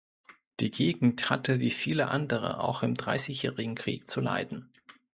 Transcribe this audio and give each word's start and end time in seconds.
Die 0.61 0.71
Gegend 0.71 1.29
hatte 1.29 1.59
wie 1.59 1.69
viele 1.69 2.07
andere 2.07 2.59
auch 2.63 2.81
im 2.81 2.95
Dreißigjährigen 2.95 3.75
Krieg 3.75 4.07
zu 4.07 4.19
leiden. 4.19 4.71